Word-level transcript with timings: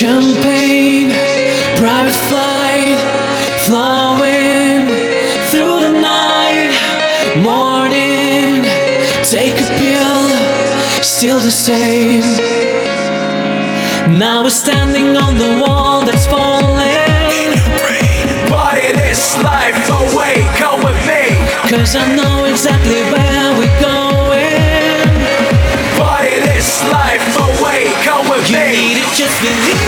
Champagne, 0.00 1.10
private 1.76 2.14
flight, 2.30 2.96
flowing 3.66 4.86
through 5.50 5.80
the 5.84 6.00
night. 6.00 6.72
Morning, 7.42 8.64
take 9.22 9.60
a 9.60 9.68
pill, 9.76 11.02
still 11.02 11.38
the 11.38 11.50
same. 11.50 12.22
Now 14.18 14.42
we're 14.42 14.48
standing 14.48 15.18
on 15.18 15.36
the 15.36 15.62
wall 15.62 16.06
that's 16.06 16.26
falling. 16.26 16.96
Party 18.48 18.92
this 18.94 19.36
life 19.42 19.86
away, 20.00 20.48
come 20.56 20.82
with 20.82 20.96
me. 21.06 21.36
Cause 21.68 21.94
I 21.94 22.16
know 22.16 22.46
exactly 22.46 23.02
where 23.12 23.58
we're 23.58 23.80
going. 23.82 23.99
You 28.40 28.56
need 28.56 28.96
it, 28.96 29.04
just 29.14 29.36
believe. 29.42 29.78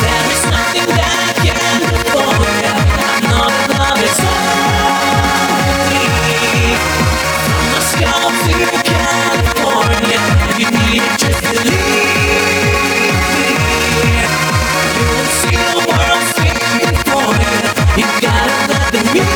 There 0.00 0.26
is 0.32 0.42
nothing 0.48 0.88
that 0.96 1.36
can 1.44 1.82
avoid. 1.86 2.64
I 2.64 3.20
know 3.28 3.46
that 3.46 4.00
love 4.24 4.56
only 5.92 6.72
from 7.44 7.62
Moscow 7.70 8.32
to 8.46 8.56
California. 8.88 10.20
You 10.56 10.68
need 10.72 11.04
it, 11.04 11.14
just 11.20 11.40
believe. 11.44 12.56
You 14.96 15.04
will 15.04 15.30
see 15.36 15.52
the 15.52 15.84
world 15.84 16.24
singing 16.32 16.96
for 17.06 17.28
you. 17.44 17.60
You 18.00 18.08
gotta 18.24 18.56
let 18.72 18.88
the 18.90 19.02
music 19.14 19.30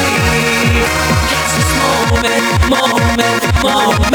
lead. 0.00 0.86
Catch 1.28 1.50
this 1.58 1.70
moment, 1.82 2.46
moment, 2.70 3.42
moment. 3.62 4.05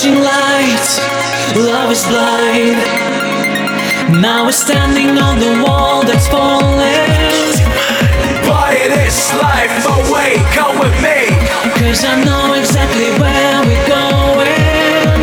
Flashing 0.00 0.22
lights. 0.22 0.98
Love 1.56 1.90
is 1.90 2.04
blind. 2.06 2.78
Now 4.20 4.44
we're 4.46 4.52
standing 4.52 5.18
on 5.18 5.38
the 5.38 5.62
wall 5.64 6.02
that's 6.02 6.26
falling. 6.28 7.10
Party 8.48 8.88
this 8.88 9.32
life 9.34 9.84
away, 9.86 10.36
come 10.54 10.78
with 10.78 10.94
me. 11.02 11.28
Cause 11.78 12.04
I 12.04 12.22
know 12.24 12.54
exactly 12.54 13.10
where 13.20 13.60
we're 13.62 13.88
going. 13.88 15.20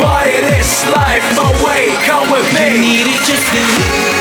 Party 0.00 0.40
this 0.52 0.84
life 0.92 1.24
away, 1.38 1.88
come 2.04 2.30
with 2.30 2.46
You 2.52 2.58
me. 2.58 2.80
need 2.80 3.06
it, 3.08 3.20
just 3.24 3.46
believe. 3.52 4.13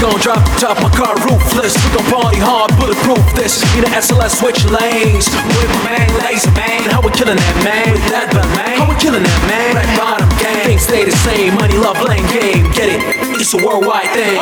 Gon' 0.00 0.18
drop 0.20 0.40
top 0.56 0.80
my 0.80 0.88
car 0.96 1.14
roofless. 1.28 1.76
We 1.76 1.88
gon' 1.92 2.08
party 2.08 2.40
hard, 2.40 2.72
bulletproof. 2.80 3.20
This 3.36 3.60
be 3.76 3.84
the 3.84 3.92
SLS 3.92 4.40
switch 4.40 4.64
lanes. 4.64 5.28
With 5.28 5.72
man, 5.84 6.08
lazy 6.24 6.48
man. 6.56 6.88
How 6.88 7.04
we 7.04 7.12
killing 7.12 7.36
that 7.36 7.56
man? 7.60 7.92
With 7.92 8.08
that 8.08 8.32
belt, 8.32 8.48
man. 8.56 8.80
How 8.80 8.88
we 8.88 8.96
killing 8.96 9.22
that 9.22 9.42
man? 9.44 9.76
Red 9.76 9.92
bottom 10.00 10.28
gang. 10.40 10.64
Things 10.64 10.88
stay 10.88 11.04
the 11.04 11.12
same. 11.12 11.54
Money, 11.54 11.76
love, 11.76 12.00
blame 12.00 12.24
game. 12.32 12.72
Get 12.72 12.88
it? 12.88 13.00
It's 13.36 13.52
a 13.52 13.60
worldwide 13.60 14.08
thing. 14.16 14.40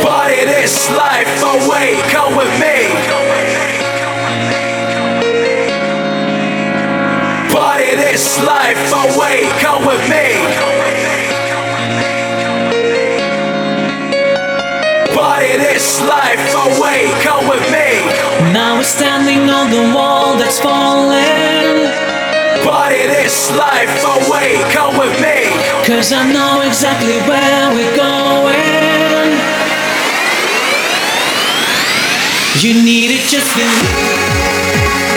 Party 0.00 0.40
this 0.48 0.88
life 0.96 1.28
away. 1.44 2.00
Come 2.08 2.32
with 2.32 2.52
me. 2.56 2.77
This 8.28 8.44
life 8.44 8.92
away, 8.92 9.40
come 9.58 9.86
with 9.86 10.04
me. 10.10 10.26
Party 15.16 15.56
this 15.56 16.02
life 16.02 16.44
away, 16.66 17.08
come 17.22 17.48
with 17.48 17.64
me. 17.72 17.88
Now 18.52 18.76
we're 18.76 18.84
standing 18.84 19.48
on 19.48 19.70
the 19.70 19.94
wall 19.96 20.36
that's 20.36 20.60
falling. 20.60 21.88
Party 22.68 23.06
this 23.06 23.50
life 23.56 23.96
away, 24.04 24.60
come 24.72 24.98
with 24.98 25.16
me. 25.22 25.48
Cause 25.86 26.12
I 26.12 26.30
know 26.30 26.60
exactly 26.66 27.16
where 27.28 27.72
we're 27.72 27.96
going. 27.96 29.32
You 32.60 32.74
need 32.84 33.10
it, 33.10 33.26
just 33.30 33.56
believe. 33.56 35.07